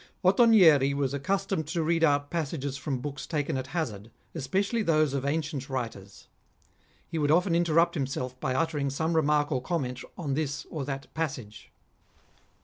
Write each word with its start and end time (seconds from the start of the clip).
Ottonieei 0.25 0.95
was 0.95 1.13
accustomed 1.13 1.67
to 1.67 1.83
read 1.83 2.03
out 2.03 2.31
passages 2.31 2.75
from 2.75 3.01
books 3.01 3.27
taken 3.27 3.55
at 3.55 3.67
hazard, 3.67 4.09
especially 4.33 4.81
those 4.81 5.13
of 5.13 5.25
ancient 5.25 5.69
writers. 5.69 6.27
He 7.07 7.19
would 7.19 7.29
often 7.29 7.53
interrupt 7.53 7.93
himself 7.93 8.39
by 8.39 8.55
uttering 8.55 8.89
some 8.89 9.15
remark 9.15 9.51
or 9.51 9.61
comment 9.61 9.99
on 10.17 10.33
this 10.33 10.65
or 10.71 10.85
that 10.85 11.13
passage. 11.13 11.71